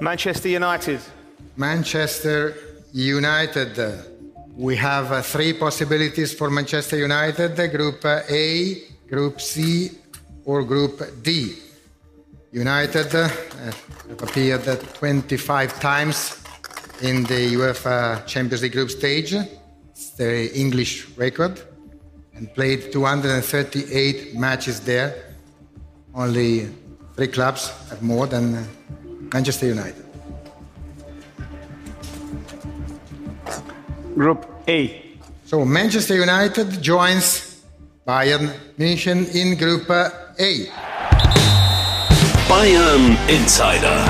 [0.00, 1.00] Manchester United.
[1.56, 2.54] Manchester
[2.92, 4.04] United.
[4.56, 9.90] We have uh, three possibilities for Manchester United Group A, Group C,
[10.44, 11.56] or Group D.
[12.52, 14.64] United uh, have appeared
[14.94, 16.42] 25 times
[17.02, 19.34] in the UEFA Champions League group stage.
[19.90, 21.60] It's the English record.
[22.34, 25.34] And played 238 matches there.
[26.14, 26.68] Only
[27.16, 28.66] three clubs have more than
[29.32, 30.04] Manchester United.
[34.14, 34.90] Group A.
[35.44, 37.62] So Manchester United joins
[38.04, 40.08] Bayern München in Group A.
[42.48, 44.04] Bayern Insider.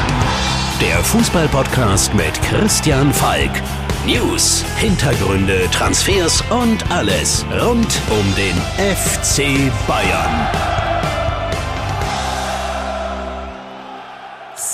[0.80, 3.50] Der Fußballpodcast mit Christian Falk.
[4.06, 10.77] News, Hintergründe, Transfers und alles rund um den FC Bayern.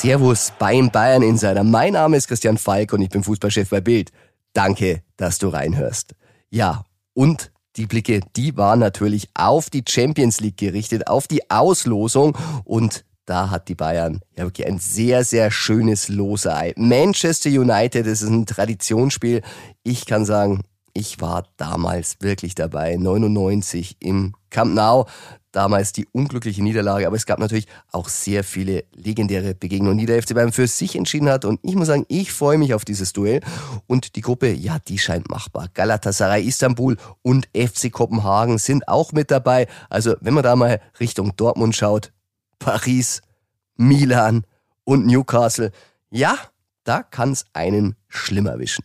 [0.04, 1.64] Servus beim Bayern Insider.
[1.64, 4.12] Mein Name ist Christian Falk und ich bin Fußballchef bei Bild.
[4.52, 6.14] Danke, dass du reinhörst.
[6.50, 12.36] Ja, und die Blicke, die waren natürlich auf die Champions League gerichtet, auf die Auslosung
[12.64, 16.74] und da hat die Bayern ja wirklich ein sehr, sehr schönes Losei.
[16.76, 19.40] Manchester United, das ist ein Traditionsspiel.
[19.84, 25.06] Ich kann sagen, ich war damals wirklich dabei, 99 im Camp Nou
[25.54, 30.22] damals die unglückliche Niederlage, aber es gab natürlich auch sehr viele legendäre Begegnungen, die der
[30.22, 31.44] FC Bayern für sich entschieden hat.
[31.44, 33.40] Und ich muss sagen, ich freue mich auf dieses Duell.
[33.86, 35.68] Und die Gruppe, ja, die scheint machbar.
[35.74, 39.66] Galatasaray, Istanbul und FC Kopenhagen sind auch mit dabei.
[39.88, 42.12] Also, wenn man da mal Richtung Dortmund schaut,
[42.58, 43.22] Paris,
[43.76, 44.44] Milan
[44.84, 45.70] und Newcastle,
[46.10, 46.36] ja,
[46.84, 48.84] da kann es einen schlimmer wischen.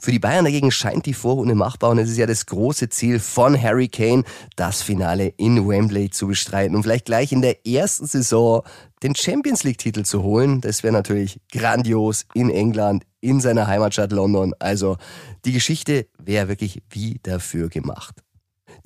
[0.00, 3.20] Für die Bayern dagegen scheint die Vorrunde machbar und es ist ja das große Ziel
[3.20, 4.24] von Harry Kane,
[4.56, 8.62] das Finale in Wembley zu bestreiten und vielleicht gleich in der ersten Saison
[9.02, 10.62] den Champions League Titel zu holen.
[10.62, 14.54] Das wäre natürlich grandios in England, in seiner Heimatstadt London.
[14.58, 14.96] Also
[15.44, 18.22] die Geschichte wäre wirklich wie dafür gemacht.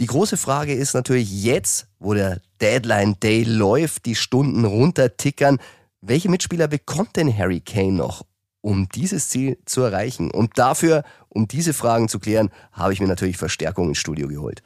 [0.00, 5.58] Die große Frage ist natürlich jetzt, wo der Deadline Day läuft, die Stunden runtertickern,
[6.00, 8.24] welche Mitspieler bekommt denn Harry Kane noch?
[8.64, 10.30] Um dieses Ziel zu erreichen.
[10.30, 14.62] Und dafür, um diese Fragen zu klären, habe ich mir natürlich Verstärkung ins Studio geholt.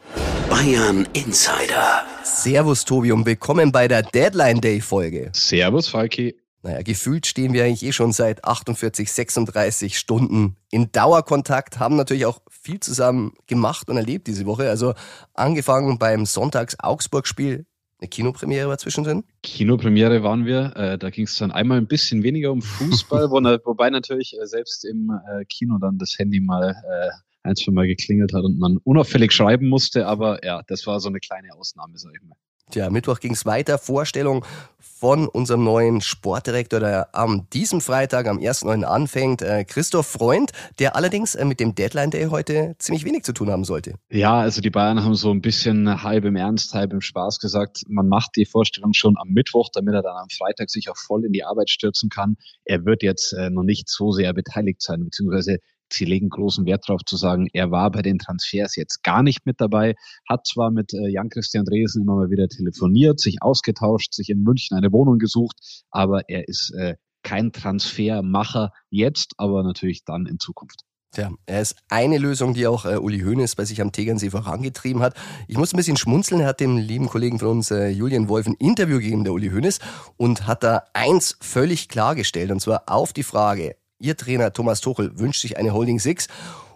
[0.49, 2.05] Bayern Insider.
[2.23, 5.31] Servus Tobi und willkommen bei der Deadline Day Folge.
[5.35, 6.37] Servus Falki.
[6.63, 12.27] Naja, gefühlt stehen wir eigentlich eh schon seit 48, 36 Stunden in Dauerkontakt, haben natürlich
[12.27, 14.71] auch viel zusammen gemacht und erlebt diese Woche.
[14.71, 14.95] Also
[15.35, 17.67] angefangen beim Sonntags-Augsburg-Spiel,
[18.01, 19.25] eine Kinopremiere war zwischendrin?
[19.43, 20.77] Kinopremiere waren wir.
[20.77, 23.37] Äh, da ging es dann einmal ein bisschen weniger um Fußball, wo,
[23.67, 27.11] wobei natürlich äh, selbst im äh, Kino dann das Handy mal äh,
[27.43, 30.07] ein, zwei Mal geklingelt hat und man unauffällig schreiben musste.
[30.07, 32.37] Aber ja, das war so eine kleine Ausnahme, sag ich mal.
[32.71, 33.79] Tja, Mittwoch ging es weiter.
[33.79, 34.45] Vorstellung
[34.79, 38.83] von unserem neuen Sportdirektor, der am diesem Freitag, am 1.9.
[38.84, 43.33] anfängt, äh, Christoph Freund, der allerdings äh, mit dem Deadline Day heute ziemlich wenig zu
[43.33, 43.95] tun haben sollte.
[44.11, 47.83] Ja, also die Bayern haben so ein bisschen halb im Ernst, halb im Spaß gesagt,
[47.89, 51.25] man macht die Vorstellung schon am Mittwoch, damit er dann am Freitag sich auch voll
[51.25, 52.37] in die Arbeit stürzen kann.
[52.65, 55.59] Er wird jetzt äh, noch nicht so sehr beteiligt sein, beziehungsweise
[55.93, 59.47] sie legen großen Wert darauf zu sagen, er war bei den Transfers jetzt gar nicht
[59.47, 59.94] mit dabei,
[60.28, 64.76] hat zwar mit äh, Jan-Christian Dresen immer mal wieder telefoniert, sich ausgetauscht, sich in München
[64.76, 65.56] eine Wohnung gesucht,
[65.91, 70.84] aber er ist äh, kein Transfermacher jetzt, aber natürlich dann in Zukunft.
[71.10, 75.00] Tja, er ist eine Lösung, die auch äh, Uli Hoeneß bei sich am Tegernsee vorangetrieben
[75.00, 75.15] hat.
[75.47, 76.43] Ich muss ein bisschen schmunzeln.
[76.43, 79.49] Er hat dem lieben Kollegen von uns, äh, Julian Wolf, ein Interview gegeben, der Uli
[79.49, 79.78] Hoeneß,
[80.19, 85.19] und hat da eins völlig klargestellt, und zwar auf die Frage, Ihr Trainer Thomas Tuchel
[85.19, 86.29] wünscht sich eine Holding Six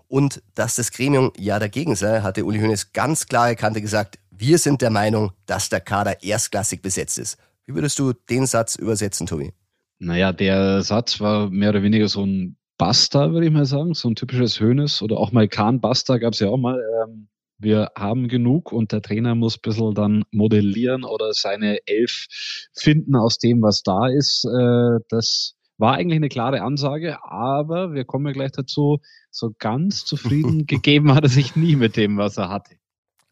[0.08, 4.58] und dass das Gremium ja dagegen sei, hatte Uli Hoeneß ganz klare Kante gesagt, wir
[4.58, 7.38] sind der Meinung, dass der Kader erstklassig besetzt ist.
[7.64, 9.52] Wie würdest du den Satz übersetzen, Tobi?
[9.98, 14.08] Naja, der Satz war mehr oder weniger so ein Basta, würde ich mal sagen, so
[14.08, 16.82] ein typisches Hönes oder auch mal Kahn-Basta gab es ja auch mal.
[17.04, 17.28] Ähm,
[17.58, 22.26] wir haben genug und der Trainer muss ein bisschen dann modellieren oder seine Elf
[22.74, 24.44] finden aus dem, was da ist.
[24.44, 28.98] Äh, das war eigentlich eine klare Ansage, aber wir kommen ja gleich dazu,
[29.30, 32.76] so ganz zufrieden gegeben hat er sich nie mit dem, was er hatte.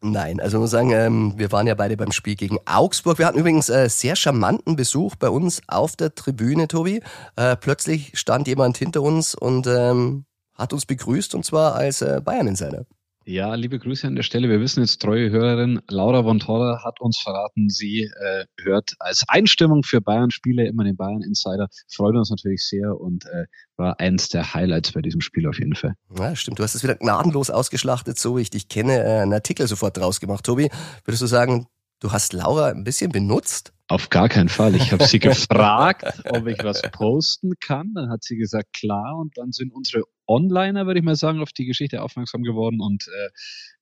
[0.03, 3.19] Nein, also ich muss sagen, ähm, wir waren ja beide beim Spiel gegen Augsburg.
[3.19, 7.01] Wir hatten übrigens äh, sehr charmanten Besuch bei uns auf der Tribüne, Tobi.
[7.35, 12.19] Äh, plötzlich stand jemand hinter uns und ähm, hat uns begrüßt und zwar als äh,
[12.23, 12.85] Bayern-Insider.
[13.25, 14.49] Ja, liebe Grüße an der Stelle.
[14.49, 19.23] Wir wissen jetzt, treue Hörerin Laura von Torra hat uns verraten, sie äh, hört als
[19.27, 21.67] Einstimmung für Bayern-Spiele immer den Bayern-Insider.
[21.87, 23.45] Freut uns natürlich sehr und äh,
[23.77, 25.93] war eins der Highlights bei diesem Spiel auf jeden Fall.
[26.17, 26.57] Ja, stimmt.
[26.57, 29.03] Du hast es wieder gnadenlos ausgeschlachtet, so wie ich dich kenne.
[29.03, 30.43] Äh, einen Artikel sofort draus gemacht.
[30.43, 30.69] Tobi,
[31.05, 31.67] würdest du sagen,
[32.01, 33.73] Du hast Laura ein bisschen benutzt?
[33.87, 34.73] Auf gar keinen Fall.
[34.75, 37.93] Ich habe sie gefragt, ob ich was posten kann.
[37.93, 39.19] Dann hat sie gesagt, klar.
[39.19, 42.81] Und dann sind unsere Onliner, würde ich mal sagen, auf die Geschichte aufmerksam geworden.
[42.81, 43.29] Und äh,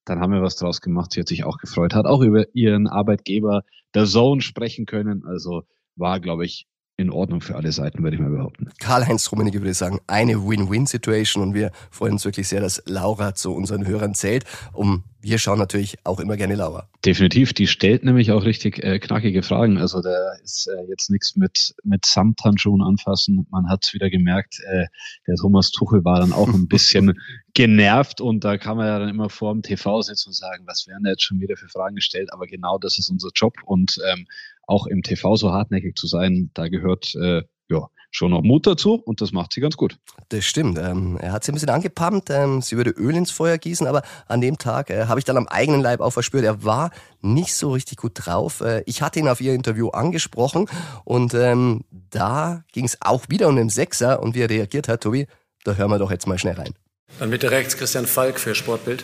[0.04, 1.14] dann haben wir was draus gemacht.
[1.14, 3.64] Sie hat sich auch gefreut, hat auch über ihren Arbeitgeber,
[3.94, 5.24] der Zone, sprechen können.
[5.26, 5.64] Also
[5.96, 6.68] war, glaube ich,
[7.00, 8.70] in Ordnung für alle Seiten, würde ich mal behaupten.
[8.80, 13.54] Karl-Heinz Rummenigge würde sagen, eine Win-Win-Situation und wir freuen uns wirklich sehr, dass Laura zu
[13.54, 14.44] unseren Hörern zählt.
[14.74, 16.90] Um, wir schauen natürlich auch immer gerne Laura.
[17.06, 19.78] Definitiv, die stellt nämlich auch richtig äh, knackige Fragen.
[19.78, 23.46] Also da ist äh, jetzt nichts mit, mit Samthandschuhen anfassen.
[23.52, 24.86] Man hat wieder gemerkt, äh,
[25.28, 27.20] der Thomas Tuchel war dann auch ein bisschen
[27.54, 30.88] genervt und da kann man ja dann immer vor dem TV sitzen und sagen, was
[30.88, 32.32] werden da jetzt schon wieder für Fragen gestellt?
[32.32, 34.26] Aber genau das ist unser Job und ähm,
[34.68, 38.96] auch im TV so hartnäckig zu sein, da gehört äh, ja schon noch Mut dazu
[38.96, 39.98] und das macht sie ganz gut.
[40.30, 40.78] Das stimmt.
[40.78, 44.04] Ähm, er hat sie ein bisschen angepumpt, ähm, sie würde Öl ins Feuer gießen, aber
[44.28, 46.92] an dem Tag äh, habe ich dann am eigenen Leib auch verspürt, er war
[47.22, 48.62] nicht so richtig gut drauf.
[48.62, 50.68] Äh, ich hatte ihn auf ihr Interview angesprochen
[51.04, 55.02] und ähm, da ging es auch wieder um den Sechser und wie er reagiert hat,
[55.02, 55.28] Tobi,
[55.64, 56.74] da hören wir doch jetzt mal schnell rein.
[57.20, 59.04] Dann bitte rechts Christian Falk für Sportbild.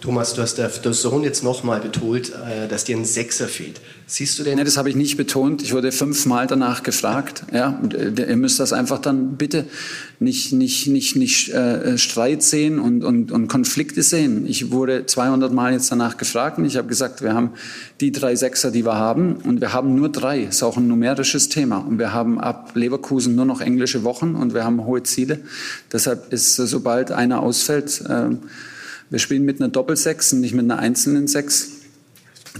[0.00, 3.80] Thomas, du hast der, Sohn jetzt nochmal betont, äh, dass dir ein Sechser fehlt.
[4.06, 4.56] Siehst du denn?
[4.56, 5.60] Nee, das habe ich nicht betont.
[5.60, 7.42] Ich wurde fünfmal danach gefragt.
[7.52, 9.64] Ja, äh, ihr müsst das einfach dann bitte
[10.20, 14.46] nicht, nicht, nicht, nicht äh, Streit sehen und, und, und Konflikte sehen.
[14.46, 17.50] Ich wurde 200 Mal jetzt danach gefragt und ich habe gesagt, wir haben
[18.00, 20.44] die drei Sechser, die wir haben und wir haben nur drei.
[20.44, 21.78] Ist auch ein numerisches Thema.
[21.78, 25.40] Und wir haben ab Leverkusen nur noch englische Wochen und wir haben hohe Ziele.
[25.92, 28.36] Deshalb ist, sobald einer ausfällt, äh,
[29.10, 31.70] wir spielen mit einer Doppelsechs und nicht mit einer einzelnen Sechs.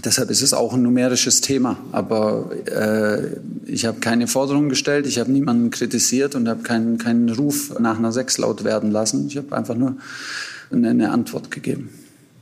[0.04, 1.78] Deshalb ist es auch ein numerisches Thema.
[1.92, 3.36] Aber äh,
[3.66, 7.98] ich habe keine Forderung gestellt, ich habe niemanden kritisiert und habe keinen, keinen Ruf nach
[7.98, 9.26] einer Sechs laut werden lassen.
[9.28, 9.96] Ich habe einfach nur
[10.70, 11.90] eine, eine Antwort gegeben.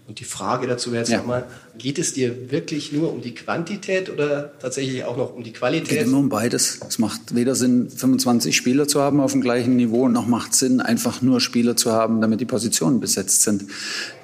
[0.08, 1.18] Und die Frage dazu wäre jetzt ja.
[1.18, 1.46] nochmal,
[1.78, 5.90] geht es dir wirklich nur um die Quantität oder tatsächlich auch noch um die Qualität?
[5.90, 6.78] Es geht immer um beides.
[6.88, 10.80] Es macht weder Sinn, 25 Spieler zu haben auf dem gleichen Niveau, noch macht Sinn,
[10.80, 13.64] einfach nur Spieler zu haben, damit die Positionen besetzt sind.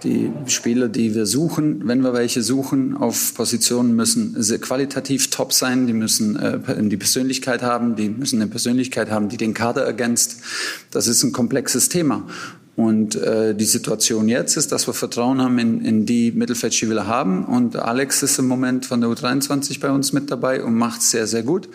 [0.04, 5.88] Die Spieler, die wir suchen, wenn wir welche suchen, auf Positionen müssen qualitativ top sein,
[5.88, 10.36] die müssen äh, die Persönlichkeit haben, die müssen eine Persönlichkeit haben, die den Kader ergänzt.
[10.92, 12.24] Das ist ein komplexes Thema.
[12.82, 17.44] Und äh, die Situation jetzt ist, dass wir Vertrauen haben in, in die Mittelfeldspieler haben.
[17.44, 21.28] Und Alex ist im Moment von der U23 bei uns mit dabei und macht sehr,
[21.28, 21.68] sehr gut.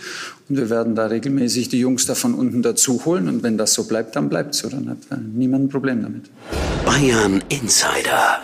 [0.49, 3.29] Und wir werden da regelmäßig die Jungs da von unten dazu holen.
[3.29, 4.69] Und wenn das so bleibt, dann bleibt es so.
[4.69, 6.23] Dann hat äh, niemand ein Problem damit.
[6.85, 8.39] Bayern Insider.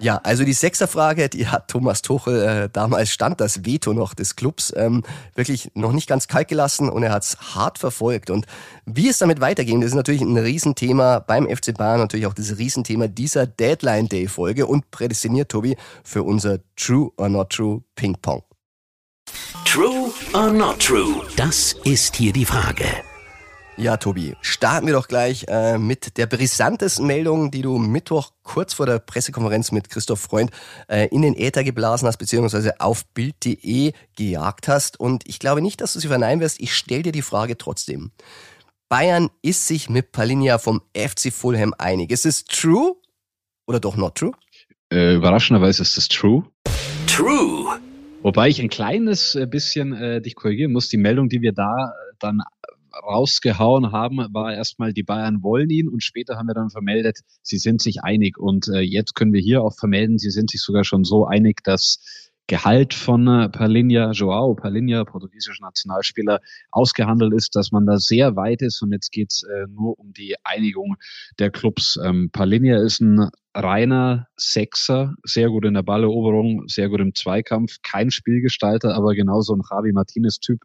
[0.00, 4.36] Ja, also die Sechserfrage, die hat Thomas Tuchel, äh, damals stand das Veto noch des
[4.36, 5.02] Clubs, ähm,
[5.34, 8.30] wirklich noch nicht ganz kalt gelassen und er hat's hart verfolgt.
[8.30, 8.46] Und
[8.86, 12.58] wie es damit weiterging, das ist natürlich ein Riesenthema beim FC Bayern, natürlich auch das
[12.58, 18.42] Riesenthema dieser Deadline-Day-Folge und prädestiniert Tobi für unser True or Not True Ping Pong.
[19.64, 21.26] True or not true?
[21.36, 23.07] Das ist hier die Frage.
[23.78, 28.74] Ja, Tobi, starten wir doch gleich äh, mit der brisantesten Meldung, die du Mittwoch kurz
[28.74, 30.50] vor der Pressekonferenz mit Christoph Freund
[30.88, 34.98] äh, in den Äther geblasen hast, beziehungsweise auf Bild.de gejagt hast.
[34.98, 36.58] Und ich glaube nicht, dass du sie verneinen wirst.
[36.58, 38.10] Ich stelle dir die Frage trotzdem.
[38.88, 42.10] Bayern ist sich mit Palinja vom FC Fulham einig.
[42.10, 42.96] Ist es true
[43.68, 44.32] oder doch not true?
[44.92, 46.42] Äh, überraschenderweise ist es true.
[47.06, 47.78] True.
[48.22, 50.88] Wobei ich ein kleines äh, bisschen äh, dich korrigieren muss.
[50.88, 52.40] Die Meldung, die wir da äh, dann
[52.92, 57.58] rausgehauen haben, war erstmal, die Bayern wollen ihn und später haben wir dann vermeldet, sie
[57.58, 58.38] sind sich einig.
[58.38, 61.62] Und äh, jetzt können wir hier auch vermelden, sie sind sich sogar schon so einig,
[61.64, 66.40] dass Gehalt von äh, Palinha, Joao Palinha, portugiesischer Nationalspieler,
[66.70, 70.34] ausgehandelt ist, dass man da sehr weit ist und jetzt geht's äh, nur um die
[70.44, 70.96] Einigung
[71.38, 72.00] der Clubs.
[72.02, 77.76] Ähm, Palinha ist ein reiner Sechser, sehr gut in der Balleroberung, sehr gut im Zweikampf,
[77.82, 80.60] kein Spielgestalter, aber genauso ein Javi Martinez-Typ,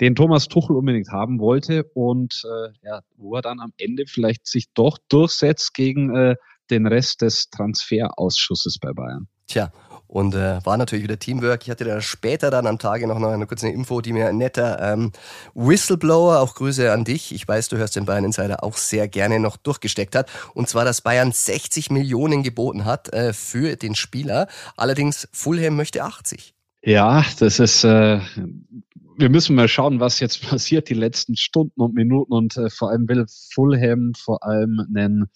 [0.00, 4.46] den Thomas Tuchel unbedingt haben wollte und äh, ja, wo er dann am Ende vielleicht
[4.46, 6.36] sich doch durchsetzt gegen äh,
[6.70, 9.28] den Rest des Transferausschusses bei Bayern.
[9.46, 9.72] Tja,
[10.06, 11.62] und äh, war natürlich wieder Teamwork.
[11.62, 14.80] Ich hatte da später dann am Tage noch, eine kurze Info, die mir ein netter
[14.80, 15.12] ähm,
[15.54, 19.38] Whistleblower, auch Grüße an dich, ich weiß, du hörst den Bayern Insider auch sehr gerne
[19.38, 20.28] noch durchgesteckt hat.
[20.54, 24.48] Und zwar, dass Bayern 60 Millionen geboten hat äh, für den Spieler.
[24.76, 26.54] Allerdings Fulham möchte 80.
[26.82, 28.20] Ja, das ist äh,
[29.20, 32.90] wir müssen mal schauen, was jetzt passiert, die letzten Stunden und Minuten und äh, vor
[32.90, 35.30] allem will Fulham vor allem einen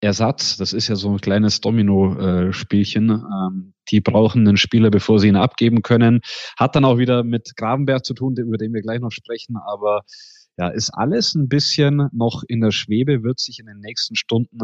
[0.00, 0.56] Ersatz.
[0.56, 3.10] Das ist ja so ein kleines Domino-Spielchen.
[3.10, 6.20] Ähm, die brauchen einen Spieler, bevor sie ihn abgeben können.
[6.58, 10.02] Hat dann auch wieder mit Gravenberg zu tun, über den wir gleich noch sprechen, aber
[10.58, 14.58] ja, ist alles ein bisschen noch in der Schwebe, wird sich in den nächsten Stunden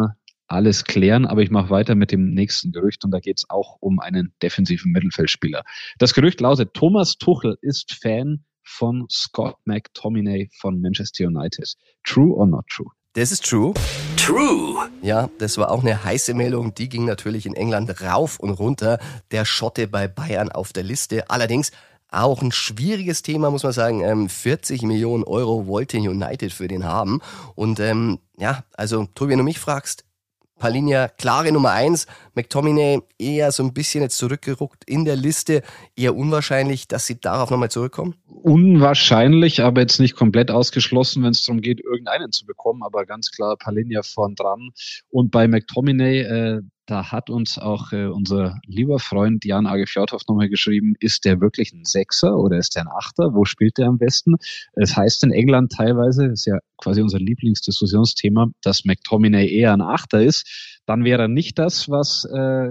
[0.48, 3.76] alles klären, aber ich mache weiter mit dem nächsten Gerücht und da geht es auch
[3.80, 5.62] um einen defensiven Mittelfeldspieler.
[5.98, 11.74] Das Gerücht lautet, Thomas Tuchel ist Fan von Scott McTominay von Manchester United.
[12.04, 12.90] True or not true?
[13.14, 13.72] Das ist true.
[14.16, 14.88] True.
[15.02, 16.74] Ja, das war auch eine heiße Meldung.
[16.74, 18.98] Die ging natürlich in England rauf und runter.
[19.30, 21.28] Der Schotte bei Bayern auf der Liste.
[21.30, 21.72] Allerdings
[22.10, 24.28] auch ein schwieriges Thema, muss man sagen.
[24.28, 27.20] 40 ähm, Millionen Euro wollte United für den haben.
[27.54, 30.04] Und ähm, ja, also Tobi, wenn du mich fragst,
[30.58, 35.62] Palinia klare Nummer eins, McTominay eher so ein bisschen jetzt zurückgeruckt in der Liste,
[35.96, 38.14] eher unwahrscheinlich, dass sie darauf nochmal zurückkommen?
[38.26, 43.30] Unwahrscheinlich, aber jetzt nicht komplett ausgeschlossen, wenn es darum geht, irgendeinen zu bekommen, aber ganz
[43.30, 44.70] klar Palinia vorn dran.
[45.10, 50.22] Und bei McTominay, äh, da hat uns auch äh, unser lieber Freund Jan Age Fjordhoff
[50.26, 53.34] nochmal geschrieben, ist der wirklich ein Sechser oder ist der ein Achter?
[53.34, 54.36] Wo spielt der am besten?
[54.72, 60.22] Es heißt in England teilweise, ist ja quasi unser Lieblingsdiskussionsthema, dass McTominay eher ein Achter
[60.22, 60.80] ist.
[60.86, 62.70] Dann wäre er nicht das, was äh,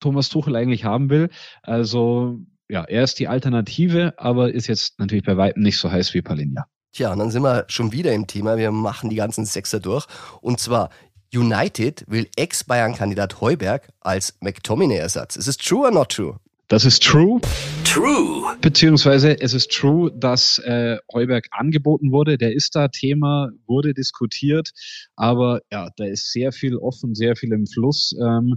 [0.00, 1.28] Thomas Tuchel eigentlich haben will.
[1.62, 2.38] Also
[2.70, 6.22] ja, er ist die Alternative, aber ist jetzt natürlich bei weitem nicht so heiß wie
[6.22, 6.64] Palinja.
[6.92, 8.56] Tja, und dann sind wir schon wieder im Thema.
[8.56, 10.06] Wir machen die ganzen Sechser durch.
[10.40, 10.88] Und zwar
[11.34, 15.36] United will Ex-Bayern-Kandidat Heuberg als McTominay-Ersatz.
[15.36, 16.38] Ist es true or not true?
[16.68, 17.40] Das ist true.
[17.84, 18.56] True.
[18.60, 22.38] Beziehungsweise es ist true, dass äh, Heuberg angeboten wurde.
[22.38, 24.70] Der ist da Thema, wurde diskutiert,
[25.14, 28.16] aber ja, da ist sehr viel offen, sehr viel im Fluss.
[28.20, 28.56] Ähm,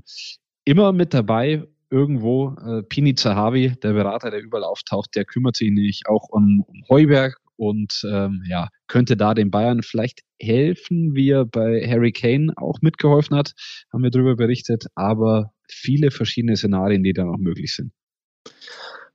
[0.64, 5.70] immer mit dabei irgendwo äh, Pini Zahavi, der Berater, der überall auftaucht, der kümmert sich
[5.70, 11.30] nämlich auch um, um Heuberg und ähm, ja, könnte da den Bayern vielleicht helfen, wie
[11.32, 13.54] er bei Harry Kane auch mitgeholfen hat,
[13.92, 17.92] haben wir darüber berichtet, aber viele verschiedene Szenarien, die da noch möglich sind.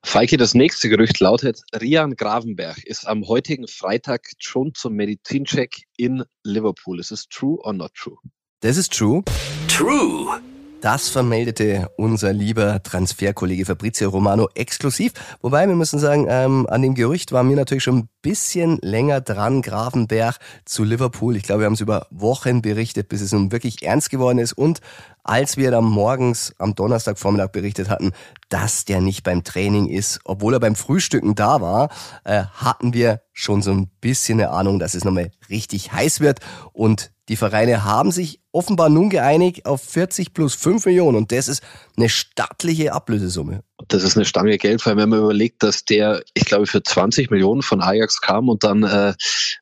[0.04, 6.24] Falke, das nächste Gerücht lautet, Rian Gravenberg ist am heutigen Freitag schon zum Medizincheck in
[6.42, 6.98] Liverpool.
[6.98, 8.18] Ist es true or not true?
[8.60, 9.22] Das ist true.
[9.68, 10.40] True.
[10.82, 15.12] Das vermeldete unser lieber Transferkollege Fabrizio Romano exklusiv.
[15.40, 19.20] Wobei wir müssen sagen, ähm, an dem Gerücht waren wir natürlich schon ein bisschen länger
[19.20, 21.36] dran, Grafenberg zu Liverpool.
[21.36, 24.54] Ich glaube, wir haben es über Wochen berichtet, bis es nun wirklich ernst geworden ist.
[24.54, 24.80] Und
[25.22, 28.10] als wir dann morgens am Donnerstagvormittag berichtet hatten,
[28.48, 31.90] dass der nicht beim Training ist, obwohl er beim Frühstücken da war,
[32.24, 36.40] äh, hatten wir schon so ein bisschen eine Ahnung, dass es nochmal richtig heiß wird.
[36.72, 41.48] Und die Vereine haben sich offenbar nun geeinigt auf 40 plus 5 Millionen und das
[41.48, 41.62] ist
[41.96, 43.64] eine stattliche Ablösesumme.
[43.88, 47.30] Das ist eine Stange Geld, weil wenn man überlegt, dass der, ich glaube, für 20
[47.30, 49.14] Millionen von Ajax kam und dann äh,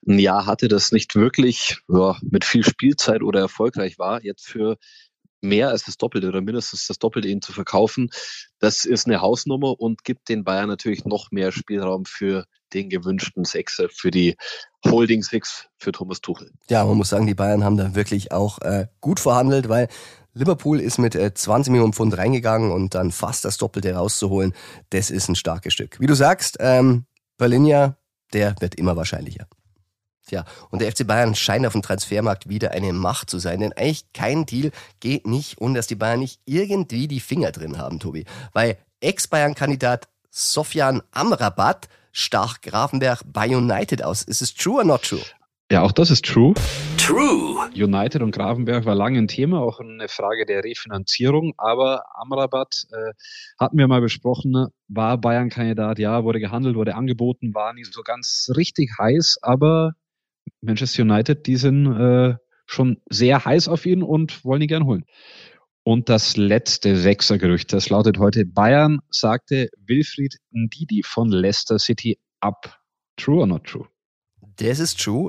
[0.04, 4.76] ein Jahr hatte, das nicht wirklich ja, mit viel Spielzeit oder erfolgreich war, jetzt für
[5.40, 8.10] mehr als das Doppelte oder mindestens das Doppelte ihn zu verkaufen,
[8.58, 13.44] das ist eine Hausnummer und gibt den Bayern natürlich noch mehr Spielraum für den gewünschten
[13.44, 14.36] Sechser, für die
[14.86, 16.50] Holding Six für Thomas Tuchel.
[16.68, 19.88] Ja, man muss sagen, die Bayern haben da wirklich auch äh, gut verhandelt, weil
[20.32, 24.54] Liverpool ist mit äh, 20 Millionen Pfund reingegangen und dann fast das Doppelte rauszuholen,
[24.90, 25.98] das ist ein starkes Stück.
[26.00, 27.04] Wie du sagst, ähm,
[27.36, 27.96] Berlinia,
[28.32, 29.46] der wird immer wahrscheinlicher.
[30.26, 33.72] Tja, und der FC Bayern scheint auf dem Transfermarkt wieder eine Macht zu sein, denn
[33.72, 37.98] eigentlich kein Deal geht nicht, ohne dass die Bayern nicht irgendwie die Finger drin haben,
[37.98, 38.26] Tobi.
[38.52, 44.22] Weil Ex-Bayern-Kandidat Sofian Amrabat stach Grafenberg bei United aus.
[44.22, 45.20] Ist es true or not true?
[45.70, 46.54] Ja, auch das ist true.
[46.96, 47.68] True.
[47.74, 51.54] United und Grafenberg war lange ein Thema, auch eine Frage der Refinanzierung.
[51.58, 53.12] Aber Amrabat äh,
[53.58, 58.50] hatten wir mal besprochen, war Bayern-Kandidat, ja, wurde gehandelt, wurde angeboten, war nicht so ganz
[58.56, 59.92] richtig heiß, aber
[60.60, 62.34] Manchester United, die sind äh,
[62.66, 65.04] schon sehr heiß auf ihn und wollen ihn gern holen.
[65.90, 72.78] Und das letzte Sechsergerücht, das lautet heute, Bayern sagte Wilfried Ndidi von Leicester City ab.
[73.16, 73.88] True or not true?
[74.54, 75.26] Das ist true.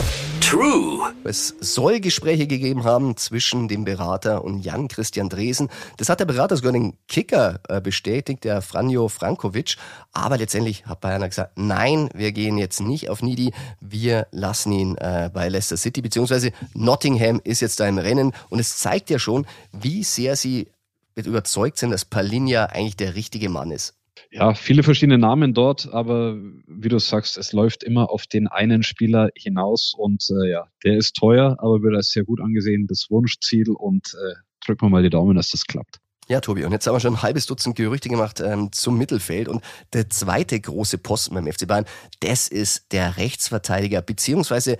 [0.51, 1.13] True.
[1.23, 5.69] Es soll Gespräche gegeben haben zwischen dem Berater und Jan Christian Dresen.
[5.95, 9.77] Das hat der Berater sogar den Kicker äh, bestätigt, der Franjo Frankovic.
[10.11, 14.97] Aber letztendlich hat Bayern gesagt, nein, wir gehen jetzt nicht auf Nidi, wir lassen ihn
[14.97, 18.33] äh, bei Leicester City, beziehungsweise Nottingham ist jetzt da im Rennen.
[18.49, 20.69] Und es zeigt ja schon, wie sehr sie
[21.15, 23.93] überzeugt sind, dass Palinja eigentlich der richtige Mann ist
[24.31, 28.81] ja, viele verschiedene Namen dort, aber wie du sagst, es läuft immer auf den einen
[28.81, 33.07] Spieler hinaus und äh, ja, der ist teuer, aber wird als sehr gut angesehen, das
[33.09, 34.35] Wunschziel und äh,
[34.65, 35.97] drücken wir mal die Daumen, dass das klappt.
[36.29, 39.49] Ja, Tobi, und jetzt haben wir schon ein halbes Dutzend Gerüchte gemacht ähm, zum Mittelfeld.
[39.49, 39.61] Und
[39.91, 41.83] der zweite große Posten beim FC Bayern,
[42.21, 44.77] das ist der Rechtsverteidiger, beziehungsweise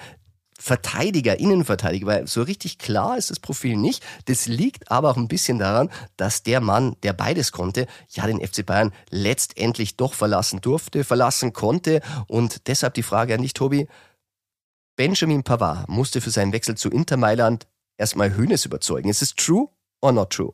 [0.61, 4.03] Verteidiger, Innenverteidiger, weil so richtig klar ist das Profil nicht.
[4.25, 8.39] Das liegt aber auch ein bisschen daran, dass der Mann, der beides konnte, ja den
[8.39, 12.01] FC Bayern letztendlich doch verlassen durfte, verlassen konnte.
[12.27, 13.87] Und deshalb die Frage an dich, Tobi.
[14.95, 17.65] Benjamin Pavard musste für seinen Wechsel zu Inter Mailand
[17.97, 19.09] erstmal Hönes überzeugen.
[19.09, 19.67] Ist es true
[19.99, 20.53] or not true?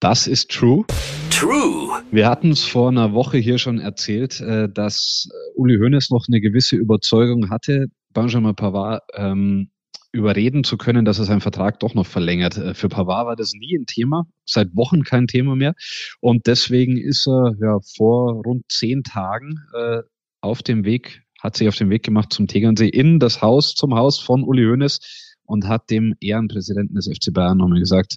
[0.00, 0.84] Das ist true.
[1.30, 2.02] True.
[2.10, 6.40] Wir hatten es vor einer Woche hier schon erzählt, äh, dass Uli Hoeneß noch eine
[6.40, 9.70] gewisse Überzeugung hatte, Benjamin Pavard ähm,
[10.12, 12.56] überreden zu können, dass er seinen Vertrag doch noch verlängert.
[12.56, 15.74] Äh, für Pavard war das nie ein Thema, seit Wochen kein Thema mehr.
[16.20, 20.02] Und deswegen ist er ja vor rund zehn Tagen äh,
[20.40, 23.94] auf dem Weg, hat sich auf den Weg gemacht zum Tegernsee in das Haus, zum
[23.94, 28.16] Haus von Uli Hoeneß und hat dem Ehrenpräsidenten des FC Bayern nochmal gesagt,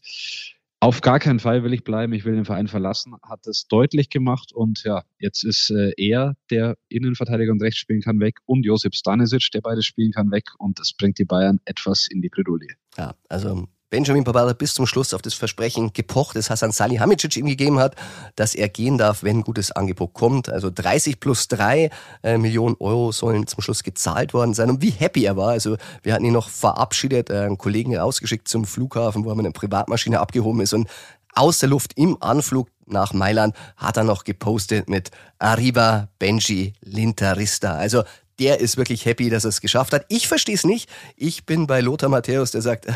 [0.82, 4.10] auf gar keinen Fall will ich bleiben, ich will den Verein verlassen, hat das deutlich
[4.10, 4.52] gemacht.
[4.52, 8.40] Und ja, jetzt ist äh, er, der Innenverteidiger und rechts spielen kann, weg.
[8.46, 10.46] Und Josip Stanisic, der beides spielen kann, weg.
[10.58, 12.74] Und das bringt die Bayern etwas in die Bredouille.
[12.98, 17.46] Ja, also Benjamin Pavard bis zum Schluss auf das Versprechen gepocht, das Hassan Salihamidzic ihm
[17.46, 17.96] gegeben hat,
[18.38, 20.50] dass er gehen darf, wenn ein gutes Angebot kommt.
[20.50, 21.90] Also 30 plus 3
[22.24, 24.70] äh, Millionen Euro sollen zum Schluss gezahlt worden sein.
[24.70, 25.50] Und wie happy er war.
[25.50, 29.46] Also wir hatten ihn noch verabschiedet, äh, einen Kollegen rausgeschickt zum Flughafen, wo er mit
[29.46, 30.88] einer Privatmaschine abgehoben ist und
[31.34, 37.74] aus der Luft im Anflug nach Mailand hat er noch gepostet mit Arriva Benji Linterista.
[37.74, 38.04] Also
[38.40, 40.06] der ist wirklich happy, dass er es geschafft hat.
[40.08, 40.90] Ich verstehe es nicht.
[41.16, 42.94] Ich bin bei Lothar Matthäus, der sagt, äh,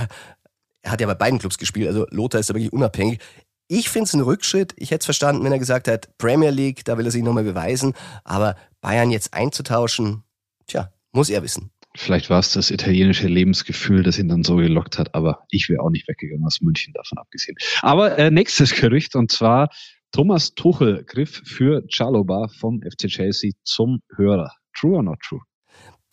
[0.85, 3.19] er hat ja bei beiden Clubs gespielt, also Lothar ist da wirklich unabhängig.
[3.67, 4.73] Ich finde es ein Rückschritt.
[4.77, 7.43] Ich hätte es verstanden, wenn er gesagt hat, Premier League, da will er sich nochmal
[7.43, 7.95] beweisen.
[8.23, 10.23] Aber Bayern jetzt einzutauschen,
[10.67, 11.71] tja, muss er wissen.
[11.95, 15.81] Vielleicht war es das italienische Lebensgefühl, das ihn dann so gelockt hat, aber ich wäre
[15.81, 17.57] auch nicht weggegangen aus München, davon abgesehen.
[17.81, 19.69] Aber äh, nächstes Gerücht, und zwar
[20.11, 24.51] Thomas Tuchel griff für Chaloba vom FC Chelsea zum Hörer.
[24.77, 25.41] True or not true?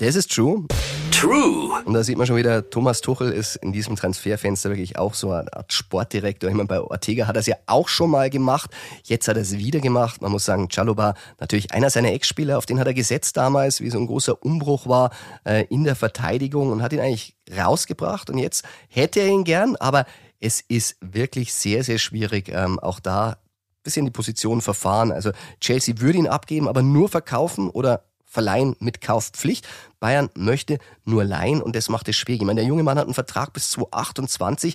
[0.02, 0.66] Das ist true.
[1.12, 1.80] True.
[1.84, 5.30] Und da sieht man schon wieder, Thomas Tuchel ist in diesem Transferfenster wirklich auch so
[5.30, 6.50] eine Art Sportdirektor.
[6.50, 8.72] Ich meine, bei Ortega hat er es ja auch schon mal gemacht.
[9.04, 10.20] Jetzt hat er es wieder gemacht.
[10.20, 13.90] Man muss sagen, Chaloba, natürlich einer seiner Ex-Spieler, auf den hat er gesetzt damals, wie
[13.90, 15.12] so ein großer Umbruch war
[15.44, 18.28] äh, in der Verteidigung und hat ihn eigentlich rausgebracht.
[18.28, 20.04] Und jetzt hätte er ihn gern, aber
[20.40, 23.36] es ist wirklich sehr, sehr schwierig, ähm, auch da
[23.84, 25.12] bisschen die Position verfahren.
[25.12, 25.30] Also
[25.60, 29.68] Chelsea würde ihn abgeben, aber nur verkaufen oder verleihen mit Kaufpflicht.
[30.00, 32.40] Bayern möchte nur leihen und das macht es schwierig.
[32.40, 34.74] Ich meine, der junge Mann hat einen Vertrag bis 2028.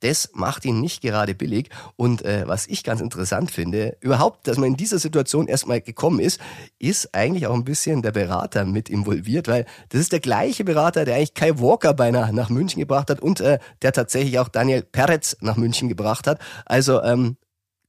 [0.00, 1.70] Das macht ihn nicht gerade billig.
[1.96, 6.20] Und äh, was ich ganz interessant finde, überhaupt, dass man in dieser Situation erstmal gekommen
[6.20, 6.38] ist,
[6.78, 11.06] ist eigentlich auch ein bisschen der Berater mit involviert, weil das ist der gleiche Berater,
[11.06, 14.82] der eigentlich Kai Walker beinahe nach München gebracht hat und äh, der tatsächlich auch Daniel
[14.82, 16.40] Peretz nach München gebracht hat.
[16.66, 17.38] Also ähm,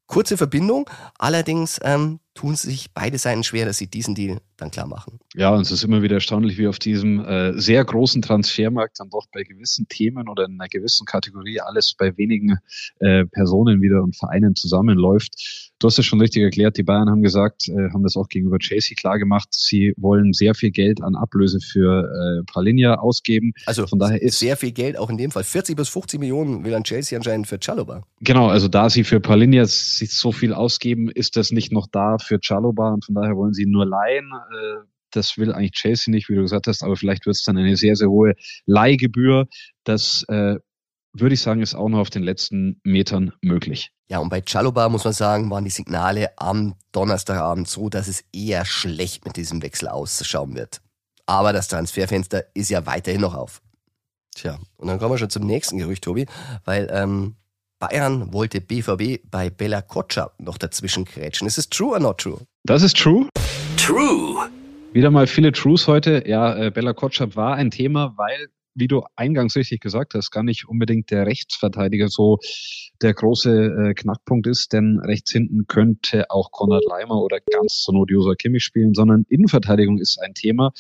[0.08, 0.90] kurze Verbindung.
[1.18, 5.20] Allerdings ähm, tun sich beide Seiten schwer, dass sie diesen Deal dann klar machen.
[5.36, 9.10] Ja, und es ist immer wieder erstaunlich, wie auf diesem äh, sehr großen Transfermarkt dann
[9.10, 12.58] doch bei gewissen Themen oder in einer gewissen Kategorie alles bei wenigen
[13.00, 15.72] äh, Personen wieder und Vereinen zusammenläuft.
[15.80, 18.60] Du hast es schon richtig erklärt, die Bayern haben gesagt, äh, haben das auch gegenüber
[18.60, 23.54] Chelsea klar gemacht, sie wollen sehr viel Geld an Ablöse für äh, Pralinja ausgeben.
[23.66, 25.46] Also von daher ist sehr viel Geld auch in dem Fall.
[25.46, 28.04] 40 bis 50 Millionen will dann Chelsea anscheinend für Chaloba.
[28.20, 32.18] Genau, also da sie für Pralinja sich so viel ausgeben, ist das nicht noch da
[32.18, 34.32] für Chaloba und von daher wollen sie nur leihen.
[34.52, 37.58] Äh, das will eigentlich Chelsea nicht, wie du gesagt hast, aber vielleicht wird es dann
[37.58, 38.36] eine sehr, sehr hohe
[38.68, 39.48] Leihgebühr.
[39.84, 40.58] Das äh,
[41.14, 43.92] würde ich sagen, ist auch noch auf den letzten Metern möglich.
[44.10, 48.24] Ja, und bei Chaloba muss man sagen, waren die Signale am Donnerstagabend so, dass es
[48.34, 50.82] eher schlecht mit diesem Wechsel ausschauen wird.
[51.26, 53.62] Aber das Transferfenster ist ja weiterhin noch auf.
[54.36, 56.26] Tja, und dann kommen wir schon zum nächsten Gerücht, Tobi,
[56.66, 57.36] weil ähm,
[57.80, 61.48] Bayern wollte BVB bei Bella Kotschap noch dazwischen krätschen.
[61.48, 62.40] Ist es true or not true?
[62.66, 63.30] Das ist true.
[63.78, 64.50] True.
[64.92, 66.24] Wieder mal viele Trues heute.
[66.28, 70.44] Ja, äh, Bella Kotschap war ein Thema, weil, wie du eingangs richtig gesagt hast, gar
[70.44, 72.40] nicht unbedingt der Rechtsverteidiger so
[73.02, 77.94] der große äh, Knackpunkt ist, denn rechts hinten könnte auch Konrad Leimer oder ganz zur
[77.94, 80.74] Not Josa Kimmich spielen, sondern Innenverteidigung ist ein Thema.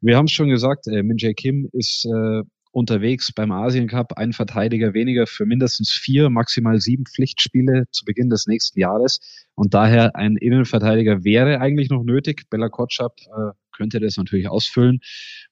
[0.00, 2.42] Wir haben es schon gesagt, äh, Min Jae Kim ist äh,
[2.76, 8.28] unterwegs beim Asien Cup, ein Verteidiger weniger für mindestens vier, maximal sieben Pflichtspiele zu Beginn
[8.28, 9.20] des nächsten Jahres.
[9.54, 12.50] Und daher ein Innenverteidiger wäre eigentlich noch nötig.
[12.50, 15.00] Bella Kotschap äh, könnte das natürlich ausfüllen,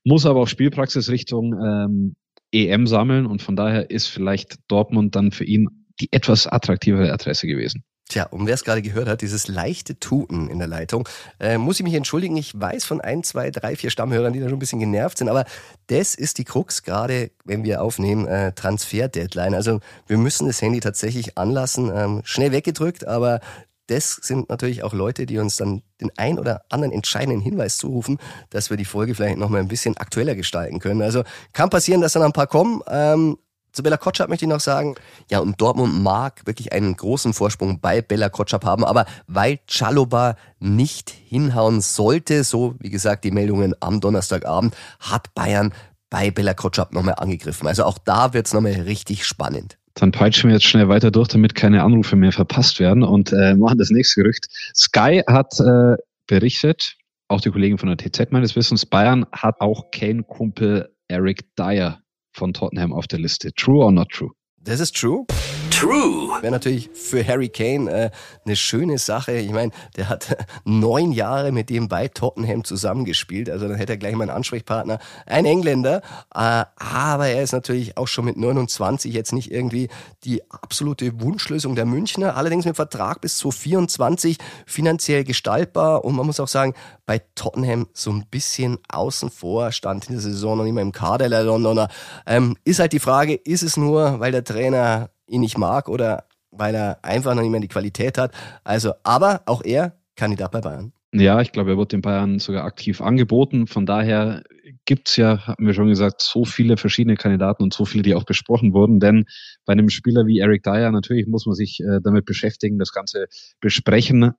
[0.05, 2.15] muss aber auch Spielpraxis Richtung ähm,
[2.53, 7.47] EM sammeln und von daher ist vielleicht Dortmund dann für ihn die etwas attraktivere Adresse
[7.47, 7.85] gewesen.
[8.09, 11.09] Tja, und wer es gerade gehört hat, dieses leichte Tuten in der Leitung,
[11.41, 12.37] äh, muss ich mich entschuldigen.
[12.37, 15.31] Ich weiß von ein, zwei, drei, vier Stammhörern, die da schon ein bisschen genervt sind,
[15.31, 15.47] aber
[15.87, 19.55] das ist die Krux, gerade wenn wir aufnehmen, äh, Transfer-Deadline.
[19.55, 23.41] Also wir müssen das Handy tatsächlich anlassen, ähm, schnell weggedrückt, aber
[23.87, 28.19] das sind natürlich auch Leute, die uns dann den ein oder anderen entscheidenden Hinweis zurufen,
[28.51, 31.03] dass wir die Folge vielleicht nochmal ein bisschen aktueller gestalten können.
[31.03, 33.39] Also kann passieren, dass dann ein paar kommen, ähm,
[33.75, 34.95] zu Bella Kotschap möchte ich noch sagen,
[35.31, 40.37] ja, und Dortmund mag wirklich einen großen Vorsprung bei Bella Kotschap haben, aber weil Chaloba
[40.61, 45.75] nicht hinhauen sollte, so wie gesagt die Meldungen am Donnerstagabend, hat Bayern
[46.09, 47.67] bei Bella Kotschap nochmal angegriffen.
[47.67, 49.77] Also auch da wird's nochmal richtig spannend.
[49.95, 53.55] Dann peitschen wir jetzt schnell weiter durch, damit keine Anrufe mehr verpasst werden und äh,
[53.57, 54.47] machen das nächste Gerücht.
[54.75, 55.97] Sky hat äh,
[56.29, 62.04] berichtet, auch die Kollegen von der TZ meines Wissens, Bayern hat auch Kane-Kumpel Eric Dyer
[62.35, 63.53] von Tottenham auf der Liste.
[63.53, 64.31] True or not true?
[64.61, 65.25] Das ist true.
[65.75, 66.41] True.
[66.41, 68.11] Wäre natürlich für Harry Kane äh,
[68.45, 69.33] eine schöne Sache.
[69.33, 73.51] Ich meine, der hat neun Jahre mit dem bei Tottenham zusammengespielt.
[73.51, 75.01] Also dann hätte er gleich mal einen Ansprechpartner.
[75.27, 76.03] Ein Engländer.
[76.33, 79.89] Äh, aber er ist natürlich auch schon mit 29 jetzt nicht irgendwie
[80.23, 82.37] die absolute Wunschlösung der Münchner.
[82.37, 86.05] Allerdings mit Vertrag bis 2024 finanziell gestaltbar.
[86.05, 90.23] Und man muss auch sagen, bei Tottenham so ein bisschen außen vor, stand in der
[90.23, 91.89] Saison noch nicht mehr im Kader der Londoner.
[92.27, 96.25] Ähm, ist halt die Frage, ist es nur, weil der Trainer ihn nicht mag oder
[96.51, 98.33] weil er einfach noch nicht mehr die Qualität hat.
[98.63, 100.93] Also, aber auch er Kandidat bei Bayern.
[101.13, 103.69] Ja, ich glaube, er wird den Bayern sogar aktiv angeboten.
[103.69, 104.43] Von daher
[104.85, 108.25] gibt's ja, hatten wir schon gesagt, so viele verschiedene Kandidaten und so viele, die auch
[108.25, 108.99] besprochen wurden.
[108.99, 109.27] Denn
[109.65, 113.27] bei einem Spieler wie Eric Dyer, natürlich muss man sich äh, damit beschäftigen, das Ganze
[113.61, 114.33] besprechen.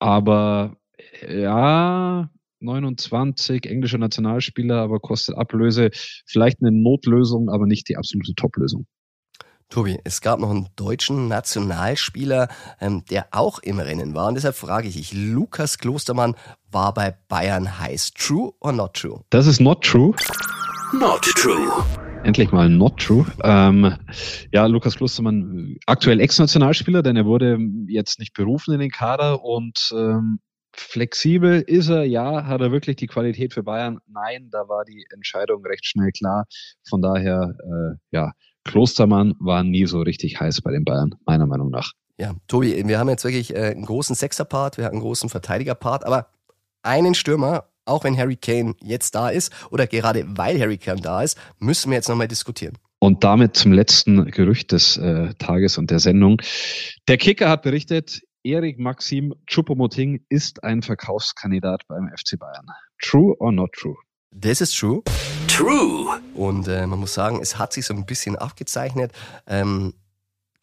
[0.00, 0.76] Aber
[1.22, 5.90] äh, ja, 29, englischer Nationalspieler, aber kostet Ablöse.
[6.26, 8.86] Vielleicht eine Notlösung, aber nicht die absolute Toplösung.
[9.70, 12.48] Tobi, es gab noch einen deutschen Nationalspieler,
[12.80, 14.28] ähm, der auch im Rennen war.
[14.28, 16.36] Und deshalb frage ich dich, Lukas Klostermann
[16.70, 18.12] war bei Bayern heiß.
[18.14, 19.24] True or not true?
[19.28, 20.14] Das ist not true.
[20.98, 21.70] Not true.
[22.24, 23.26] Endlich mal not true.
[23.44, 23.94] Ähm,
[24.52, 29.90] ja, Lukas Klostermann, aktuell Ex-Nationalspieler, denn er wurde jetzt nicht berufen in den Kader und
[29.92, 30.40] ähm,
[30.74, 32.46] flexibel ist er, ja.
[32.46, 33.98] Hat er wirklich die Qualität für Bayern?
[34.06, 36.46] Nein, da war die Entscheidung recht schnell klar.
[36.88, 38.32] Von daher, äh, ja,
[38.64, 41.92] Klostermann war nie so richtig heiß bei den Bayern, meiner Meinung nach.
[42.18, 46.04] Ja, Tobi, wir haben jetzt wirklich äh, einen großen Sechser-Part, wir haben einen großen Verteidiger-Part,
[46.04, 46.28] aber
[46.82, 51.22] einen Stürmer, auch wenn Harry Kane jetzt da ist oder gerade weil Harry Kane da
[51.22, 52.76] ist, müssen wir jetzt nochmal diskutieren.
[52.98, 56.42] Und damit zum letzten Gerücht des äh, Tages und der Sendung.
[57.06, 62.66] Der Kicker hat berichtet, Erik Maxim Choupo-Moting ist ein Verkaufskandidat beim FC Bayern.
[63.00, 63.96] True or not true?
[64.32, 65.02] Das ist true.
[65.58, 66.20] True.
[66.34, 69.10] Und äh, man muss sagen, es hat sich so ein bisschen abgezeichnet.
[69.48, 69.92] Ähm,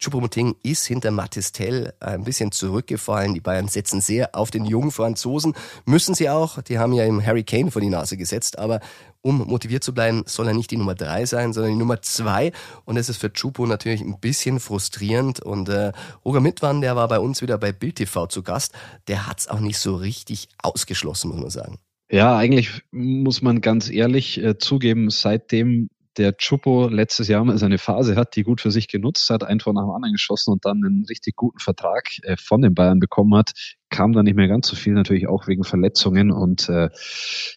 [0.00, 3.34] Choupo-Moting ist hinter Matistel äh, ein bisschen zurückgefallen.
[3.34, 5.52] Die Bayern setzen sehr auf den jungen Franzosen.
[5.84, 6.62] Müssen sie auch.
[6.62, 8.58] Die haben ja im Harry Kane vor die Nase gesetzt.
[8.58, 8.80] Aber
[9.20, 12.52] um motiviert zu bleiben, soll er nicht die Nummer drei sein, sondern die Nummer zwei.
[12.86, 15.40] Und das ist für Chupo natürlich ein bisschen frustrierend.
[15.40, 15.92] Und äh,
[16.24, 18.72] Roger Mittwann, der war bei uns wieder bei Bild TV zu Gast,
[19.08, 21.78] der hat's auch nicht so richtig ausgeschlossen, muss man sagen.
[22.10, 27.78] Ja, eigentlich muss man ganz ehrlich äh, zugeben, seitdem der Chupo letztes Jahr mal seine
[27.78, 30.64] Phase hat, die gut für sich genutzt hat, ein Tor nach dem anderen geschossen und
[30.64, 33.52] dann einen richtig guten Vertrag äh, von den Bayern bekommen hat,
[33.90, 36.30] kam da nicht mehr ganz so viel, natürlich auch wegen Verletzungen.
[36.30, 36.88] Und äh,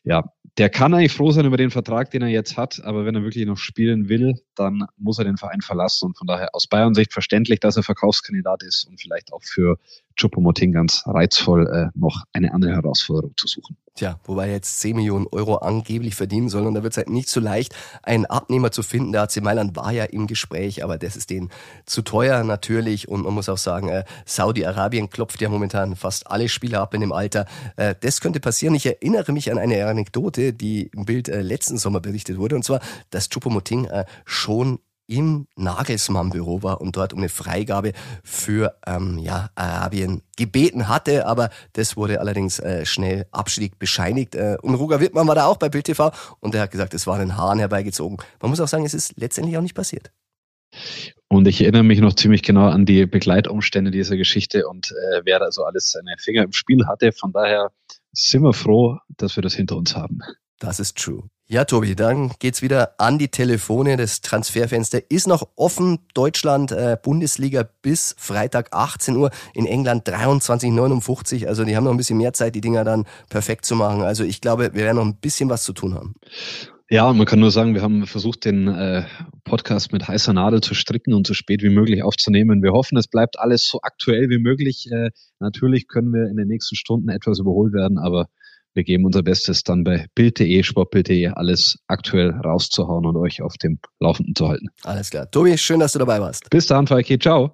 [0.03, 0.25] ja,
[0.57, 3.23] der kann eigentlich froh sein über den Vertrag, den er jetzt hat, aber wenn er
[3.23, 6.07] wirklich noch spielen will, dann muss er den Verein verlassen.
[6.07, 9.77] Und von daher aus Bayern Sicht verständlich, dass er Verkaufskandidat ist und vielleicht auch für
[10.19, 13.77] Chupomoting ganz reizvoll, äh, noch eine andere Herausforderung zu suchen.
[13.95, 17.09] Tja, wobei er jetzt 10 Millionen Euro angeblich verdienen soll und da wird es halt
[17.09, 19.11] nicht so leicht, einen Abnehmer zu finden.
[19.11, 21.49] Der AC Mailand war ja im Gespräch, aber das ist denen
[21.85, 26.49] zu teuer natürlich und man muss auch sagen, äh, Saudi-Arabien klopft ja momentan fast alle
[26.49, 27.45] Spieler ab in dem Alter.
[27.77, 28.75] Äh, das könnte passieren.
[28.75, 32.63] Ich erinnere mich an eine Anekdote, die im Bild äh, letzten Sommer berichtet wurde und
[32.63, 34.79] zwar, dass Chupomoting äh, schon
[35.09, 37.93] im Nagelsmann-Büro war und dort um eine Freigabe
[38.23, 44.35] für ähm, ja, Arabien gebeten hatte, aber das wurde allerdings äh, schnell abschlägig bescheinigt.
[44.35, 47.07] Äh, und Ruger Wittmann war da auch bei Bild TV und er hat gesagt, es
[47.07, 48.17] war den Haaren herbeigezogen.
[48.39, 50.11] Man muss auch sagen, es ist letztendlich auch nicht passiert.
[51.27, 55.39] Und ich erinnere mich noch ziemlich genau an die Begleitumstände dieser Geschichte und äh, wer
[55.39, 57.11] da so alles seine Finger im Spiel hatte.
[57.11, 57.71] Von daher
[58.11, 60.19] sind wir froh, dass wir das hinter uns haben.
[60.59, 61.29] Das ist true.
[61.51, 63.97] Ja, Tobi, dann geht's wieder an die Telefone.
[63.97, 65.97] Das Transferfenster ist noch offen.
[66.13, 69.31] Deutschland, äh, Bundesliga bis Freitag 18 Uhr.
[69.55, 71.47] In England 23,59.
[71.47, 74.03] Also die haben noch ein bisschen mehr Zeit, die Dinger dann perfekt zu machen.
[74.03, 76.13] Also ich glaube, wir werden noch ein bisschen was zu tun haben.
[76.87, 79.05] Ja, man kann nur sagen, wir haben versucht, den äh,
[79.43, 82.61] Podcast mit heißer Nadel zu stricken und so spät wie möglich aufzunehmen.
[82.61, 84.87] Wir hoffen, es bleibt alles so aktuell wie möglich.
[84.91, 85.09] Äh,
[85.39, 88.27] natürlich können wir in den nächsten Stunden etwas überholt werden, aber
[88.79, 93.77] wir geben unser Bestes, dann bei Bild.de, Sportbild.de alles aktuell rauszuhauen und euch auf dem
[93.99, 94.67] Laufenden zu halten.
[94.83, 95.29] Alles klar.
[95.29, 96.49] Tobi, schön, dass du dabei warst.
[96.49, 97.19] Bis dann, Falki.
[97.19, 97.51] Ciao.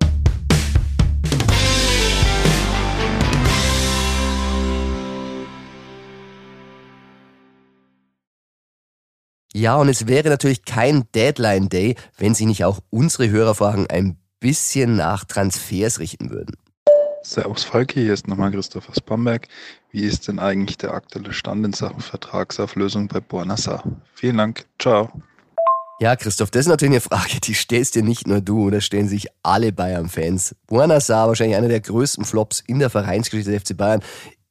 [9.52, 14.18] Ja, und es wäre natürlich kein Deadline Day, wenn sich nicht auch unsere Hörerfragen ein
[14.40, 16.56] bisschen nach Transfers richten würden.
[17.26, 19.48] Servus Falki, hier ist nochmal Christoph aus Bamberg.
[19.90, 23.84] Wie ist denn eigentlich der aktuelle Stand in Sachen Vertragsauflösung bei Bornassa?
[24.14, 25.10] Vielen Dank, ciao.
[26.00, 29.08] Ja, Christoph, das ist natürlich eine Frage, die stellst dir nicht nur du, das stellen
[29.08, 30.56] sich alle Bayern-Fans.
[30.68, 34.02] Buona Sar, wahrscheinlich einer der größten Flops in der Vereinsgeschichte des FC Bayern.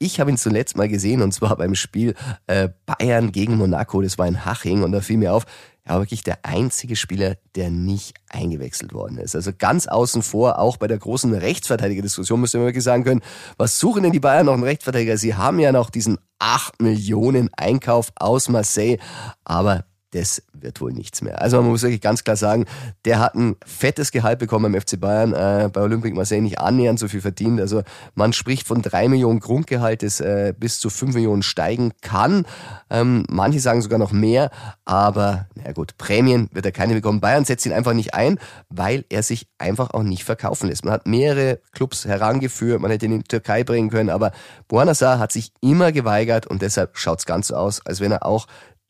[0.01, 2.15] Ich habe ihn zuletzt mal gesehen und zwar beim Spiel
[2.49, 4.03] äh, Bayern gegen Monaco.
[4.03, 5.47] Das war in Haching und da fiel mir auf,
[5.85, 9.37] war wirklich der einzige Spieler, der nicht eingewechselt worden ist.
[9.37, 13.21] Also ganz außen vor, auch bei der großen Rechtsverteidiger-Diskussion müsste man wirklich sagen können,
[13.59, 15.19] was suchen denn die Bayern noch einen Rechtsverteidiger?
[15.19, 18.99] Sie haben ja noch diesen 8 Millionen Einkauf aus Marseille,
[19.45, 21.43] aber das wird wohl nichts mehr.
[21.43, 22.67] Also man muss wirklich ganz klar sagen,
[23.05, 27.01] der hat ein fettes Gehalt bekommen beim FC Bayern, äh, bei Olympique Marseille nicht annähernd
[27.01, 27.61] so viel verdient.
[27.61, 27.83] Also
[28.15, 32.47] man spricht von drei Millionen Grundgehalt, das äh, bis zu fünf Millionen steigen kann.
[32.91, 34.51] Ähm, manche sagen sogar noch mehr,
[34.85, 37.21] aber na gut, Prämien wird er keine bekommen.
[37.21, 40.85] Bayern setzt ihn einfach nicht ein, weil er sich einfach auch nicht verkaufen lässt.
[40.85, 44.31] Man hat mehrere Clubs herangeführt, man hätte ihn in die Türkei bringen können, aber
[44.69, 48.25] Buonasar hat sich immer geweigert und deshalb schaut es ganz so aus, als wenn er
[48.25, 48.47] auch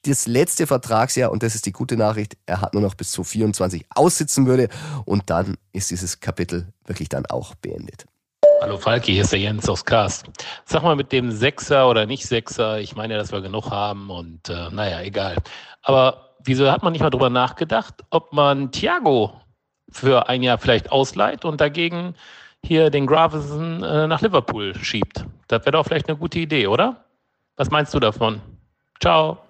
[0.07, 3.25] das letzte Vertragsjahr, und das ist die gute Nachricht, er hat nur noch bis zu
[3.25, 4.69] 24 aussitzen würde
[5.05, 8.07] und dann ist dieses Kapitel wirklich dann auch beendet.
[8.61, 10.27] Hallo Falki, hier ist der Jens aus Cast.
[10.64, 14.11] Sag mal mit dem Sechser oder nicht Sechser, ich meine ja, dass wir genug haben
[14.11, 15.37] und äh, naja, egal.
[15.83, 19.40] Aber wieso hat man nicht mal drüber nachgedacht, ob man Thiago
[19.90, 22.14] für ein Jahr vielleicht ausleiht und dagegen
[22.62, 25.25] hier den Gravison äh, nach Liverpool schiebt?
[25.49, 27.05] Das wäre doch vielleicht eine gute Idee, oder?
[27.57, 28.40] Was meinst du davon?
[29.01, 29.43] Ciao.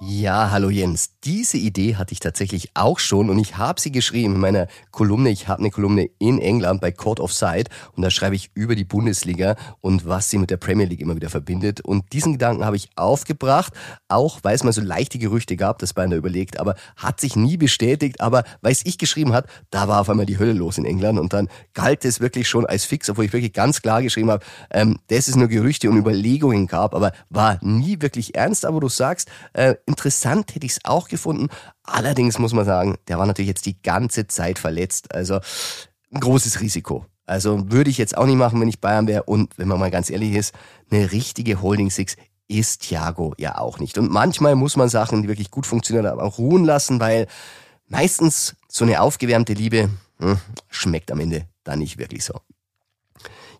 [0.00, 1.10] Ja, hallo Jens.
[1.24, 5.30] Diese Idee hatte ich tatsächlich auch schon und ich habe sie geschrieben in meiner Kolumne.
[5.30, 8.76] Ich habe eine Kolumne in England bei Court of Sight und da schreibe ich über
[8.76, 11.80] die Bundesliga und was sie mit der Premier League immer wieder verbindet.
[11.80, 13.72] Und diesen Gedanken habe ich aufgebracht,
[14.06, 17.34] auch weil es mal so leichte Gerüchte gab, das Bayern da überlegt, aber hat sich
[17.34, 18.20] nie bestätigt.
[18.20, 21.18] Aber weil es ich geschrieben hat, da war auf einmal die Hölle los in England
[21.18, 24.44] und dann galt es wirklich schon als fix, obwohl ich wirklich ganz klar geschrieben habe,
[24.70, 28.64] ähm, dass es nur Gerüchte und Überlegungen gab, aber war nie wirklich ernst.
[28.64, 31.48] Aber du sagst, äh, Interessant hätte ich es auch gefunden.
[31.82, 35.14] Allerdings muss man sagen, der war natürlich jetzt die ganze Zeit verletzt.
[35.14, 35.40] Also
[36.12, 37.06] ein großes Risiko.
[37.24, 39.22] Also würde ich jetzt auch nicht machen, wenn ich Bayern wäre.
[39.22, 40.54] Und wenn man mal ganz ehrlich ist,
[40.90, 42.16] eine richtige Holding Six
[42.48, 43.96] ist Thiago ja auch nicht.
[43.96, 47.26] Und manchmal muss man Sachen, die wirklich gut funktionieren, aber auch ruhen lassen, weil
[47.86, 52.40] meistens so eine aufgewärmte Liebe hm, schmeckt am Ende dann nicht wirklich so.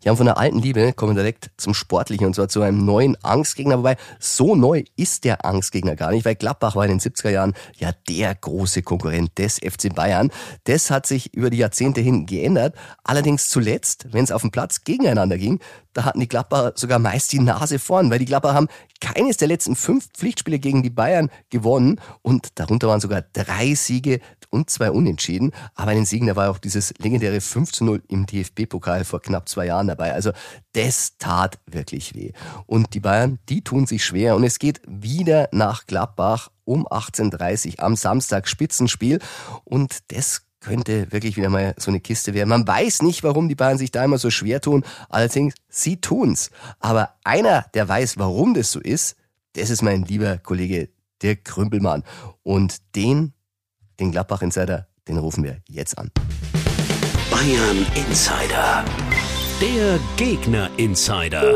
[0.05, 3.17] Ja, und von der alten Liebe kommen direkt zum Sportlichen und zwar zu einem neuen
[3.25, 3.79] Angstgegner.
[3.79, 7.55] Wobei, so neu ist der Angstgegner gar nicht, weil Gladbach war in den 70er Jahren
[7.77, 10.31] ja der große Konkurrent des FC Bayern.
[10.65, 12.75] Das hat sich über die Jahrzehnte hin geändert.
[13.03, 15.61] Allerdings zuletzt, wenn es auf dem Platz gegeneinander ging,
[15.95, 18.69] da hatten die Gladbacher sogar meist die Nase vorn, weil die Gladbacher haben
[19.01, 24.21] keines der letzten fünf Pflichtspiele gegen die Bayern gewonnen und darunter waren sogar drei Siege
[24.51, 25.53] und zwei Unentschieden.
[25.75, 29.21] Aber in den Siegen, da war auch dieses legendäre 5 zu 0 im DFB-Pokal vor
[29.21, 30.13] knapp zwei Jahren dabei.
[30.13, 30.33] Also
[30.73, 32.33] das tat wirklich weh.
[32.67, 37.79] Und die Bayern, die tun sich schwer und es geht wieder nach Gladbach um 18.30
[37.79, 39.21] Uhr am Samstag Spitzenspiel
[39.65, 42.49] und das könnte wirklich wieder mal so eine Kiste werden.
[42.49, 44.85] Man weiß nicht, warum die Bayern sich da immer so schwer tun.
[45.09, 46.51] Allerdings, sie tun's.
[46.81, 49.17] Aber einer, der weiß, warum das so ist,
[49.55, 50.89] das ist mein lieber Kollege
[51.23, 52.05] Dirk Krümpelmann.
[52.43, 53.33] Und den,
[53.99, 56.11] den Gladbach Insider, den rufen wir jetzt an.
[57.31, 58.85] Bayern Insider.
[59.61, 61.55] Der Gegner Insider.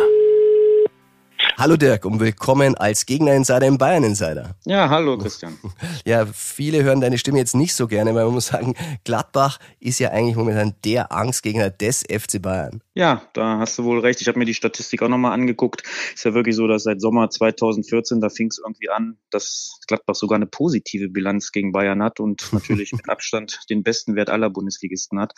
[1.62, 4.56] Hallo Dirk und willkommen als Gegner-Insider im Bayern-Insider.
[4.64, 5.56] Ja, hallo Christian.
[6.04, 10.00] Ja, viele hören deine Stimme jetzt nicht so gerne, weil man muss sagen, Gladbach ist
[10.00, 12.82] ja eigentlich momentan der Angstgegner des FC Bayern.
[12.94, 14.20] Ja, da hast du wohl recht.
[14.20, 15.82] Ich habe mir die Statistik auch nochmal angeguckt.
[16.14, 20.14] Ist ja wirklich so, dass seit Sommer 2014, da fing es irgendwie an, dass Gladbach
[20.14, 24.50] sogar eine positive Bilanz gegen Bayern hat und natürlich mit Abstand den besten Wert aller
[24.50, 25.32] Bundesligisten hat.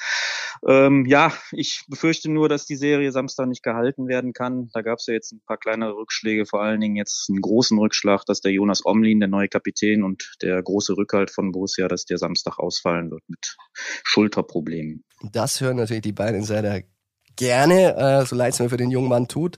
[0.67, 4.71] Ähm, ja, ich befürchte nur, dass die Serie Samstag nicht gehalten werden kann.
[4.73, 6.13] Da gab es ja jetzt ein paar kleinere Rückschläge,
[6.46, 10.35] vor allen Dingen jetzt einen großen Rückschlag, dass der Jonas Omlin, der neue Kapitän und
[10.42, 13.57] der große Rückhalt von Borussia, dass der Samstag ausfallen wird mit
[14.05, 15.05] Schulterproblemen.
[15.33, 16.83] Das hören natürlich die Bayern Insider
[17.37, 19.57] gerne, äh, so leid es mir für den jungen Mann tut.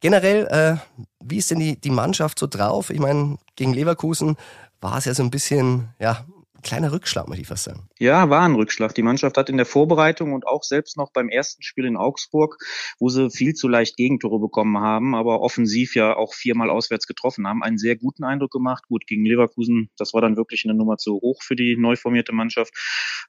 [0.00, 0.76] Generell, äh,
[1.22, 2.90] wie ist denn die, die Mannschaft so drauf?
[2.90, 4.36] Ich meine, gegen Leverkusen
[4.80, 6.26] war es ja so ein bisschen, ja,
[6.62, 7.88] kleiner Rückschlag, muss ich fast sagen.
[7.98, 8.94] Ja, war ein Rückschlag.
[8.94, 12.56] Die Mannschaft hat in der Vorbereitung und auch selbst noch beim ersten Spiel in Augsburg,
[12.98, 17.46] wo sie viel zu leicht Gegentore bekommen haben, aber offensiv ja auch viermal auswärts getroffen
[17.46, 18.84] haben, einen sehr guten Eindruck gemacht.
[18.88, 22.32] Gut, gegen Leverkusen, das war dann wirklich eine Nummer zu hoch für die neu formierte
[22.32, 22.72] Mannschaft.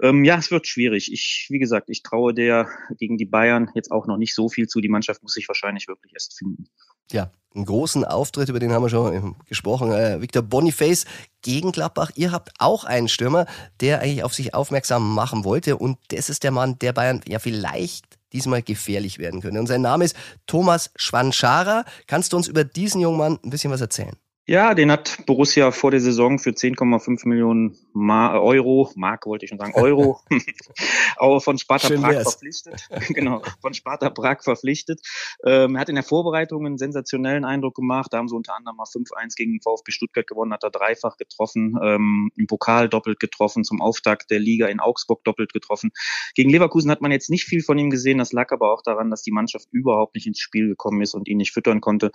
[0.01, 1.11] Ähm, ja, es wird schwierig.
[1.11, 4.67] Ich, wie gesagt, ich traue der gegen die Bayern jetzt auch noch nicht so viel
[4.67, 4.81] zu.
[4.81, 6.67] Die Mannschaft muss sich wahrscheinlich wirklich erst finden.
[7.11, 9.91] Ja, einen großen Auftritt, über den haben wir schon gesprochen.
[9.91, 11.05] Äh, Victor Boniface
[11.41, 12.11] gegen Gladbach.
[12.15, 13.45] Ihr habt auch einen Stürmer,
[13.79, 15.77] der eigentlich auf sich aufmerksam machen wollte.
[15.77, 19.59] Und das ist der Mann, der Bayern ja vielleicht diesmal gefährlich werden könnte.
[19.59, 20.15] Und sein Name ist
[20.47, 21.85] Thomas Schwanschara.
[22.07, 24.15] Kannst du uns über diesen jungen Mann ein bisschen was erzählen?
[24.45, 29.49] Ja, den hat Borussia vor der Saison für 10,5 Millionen Ma Euro, Mark wollte ich
[29.49, 30.19] schon sagen, Euro,
[31.39, 32.31] von Sparta Schön Prag wär's.
[32.33, 32.89] verpflichtet.
[33.15, 34.99] genau, von Sparta Prag verpflichtet.
[35.45, 38.11] Ähm, er hat in der Vorbereitung einen sensationellen Eindruck gemacht.
[38.11, 41.15] Da haben sie unter anderem mal 5-1 gegen den VfB Stuttgart gewonnen, hat er dreifach
[41.15, 45.91] getroffen, ähm, im Pokal doppelt getroffen, zum Auftakt der Liga in Augsburg doppelt getroffen.
[46.35, 48.17] Gegen Leverkusen hat man jetzt nicht viel von ihm gesehen.
[48.17, 51.29] Das lag aber auch daran, dass die Mannschaft überhaupt nicht ins Spiel gekommen ist und
[51.29, 52.11] ihn nicht füttern konnte.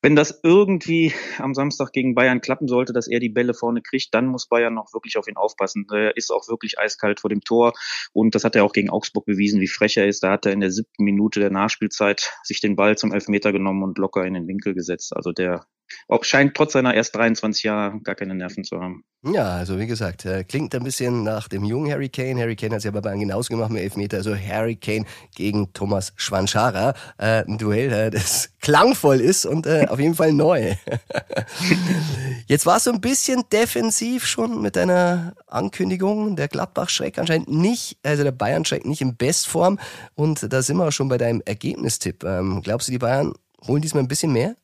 [0.00, 4.14] Wenn das irgendwie am Samstag gegen Bayern klappen sollte, dass er die Bälle vorne kriegt,
[4.14, 5.86] dann muss Bayern noch wirklich auf ihn aufpassen.
[5.92, 7.72] Er ist auch wirklich eiskalt vor dem Tor
[8.12, 10.22] und das hat er auch gegen Augsburg bewiesen, wie frech er ist.
[10.22, 13.82] Da hat er in der siebten Minute der Nachspielzeit sich den Ball zum Elfmeter genommen
[13.82, 15.14] und locker in den Winkel gesetzt.
[15.16, 15.66] Also der
[16.08, 19.04] auch scheint trotz seiner erst 23 Jahre gar keine Nerven zu haben.
[19.24, 22.40] Ja, also wie gesagt, äh, klingt ein bisschen nach dem jungen Harry Kane.
[22.40, 24.16] Harry Kane hat es ja bei Bayern genauso gemacht mit Elfmeter.
[24.16, 25.04] Also Harry Kane
[25.36, 26.94] gegen Thomas Schwanschara.
[27.18, 30.74] Äh, ein Duell, äh, das klangvoll ist und äh, auf jeden Fall neu.
[32.48, 36.34] Jetzt warst du ein bisschen defensiv schon mit deiner Ankündigung.
[36.34, 39.78] Der Gladbach-Schreck anscheinend nicht, also der Bayern-Schreck nicht in Bestform.
[40.16, 42.24] Und da sind wir auch schon bei deinem Ergebnistipp.
[42.24, 43.34] Ähm, glaubst du, die Bayern
[43.68, 44.56] holen diesmal ein bisschen mehr?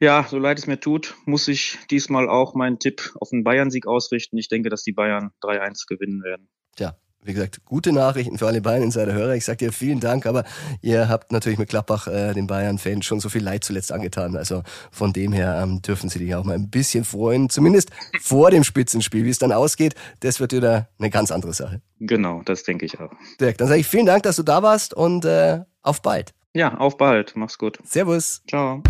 [0.00, 3.86] Ja, so leid es mir tut, muss ich diesmal auch meinen Tipp auf den Bayern-Sieg
[3.86, 4.38] ausrichten.
[4.38, 6.48] Ich denke, dass die Bayern 3-1 gewinnen werden.
[6.74, 9.34] Tja, wie gesagt, gute Nachrichten für alle Bayern-Insider-Hörer.
[9.34, 10.44] Ich sag dir vielen Dank, aber
[10.80, 14.36] ihr habt natürlich mit Klappbach äh, den Bayern-Fans schon so viel Leid zuletzt angetan.
[14.36, 17.50] Also von dem her ähm, dürfen sie dich auch mal ein bisschen freuen.
[17.50, 17.90] Zumindest
[18.22, 19.26] vor dem Spitzenspiel.
[19.26, 21.82] Wie es dann ausgeht, das wird wieder eine ganz andere Sache.
[21.98, 23.12] Genau, das denke ich auch.
[23.38, 26.32] Dirk, dann sage ich vielen Dank, dass du da warst und äh, auf bald.
[26.54, 27.36] Ja, auf bald.
[27.36, 27.78] Mach's gut.
[27.84, 28.42] Servus.
[28.48, 28.82] Ciao.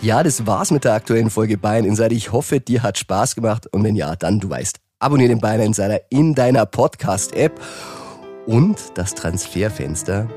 [0.00, 2.12] Ja, das war's mit der aktuellen Folge Bayern Insider.
[2.12, 5.60] Ich hoffe, dir hat Spaß gemacht und wenn ja, dann du weißt, abonniere den Bayern
[5.60, 7.60] Insider in deiner Podcast-App
[8.46, 10.28] und das Transferfenster,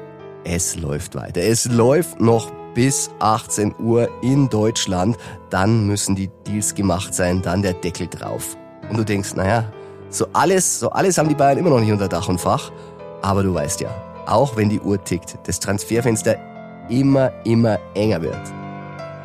[0.43, 1.41] es läuft weiter.
[1.41, 5.15] Es läuft noch bis 18 Uhr in Deutschland.
[5.51, 8.57] Dann müssen die Deals gemacht sein, dann der Deckel drauf.
[8.89, 9.71] Und du denkst, naja,
[10.09, 12.71] so alles, so alles haben die Bayern immer noch nicht unter Dach und Fach.
[13.21, 13.91] Aber du weißt ja,
[14.25, 16.35] auch wenn die Uhr tickt, das Transferfenster
[16.89, 18.60] immer, immer enger wird.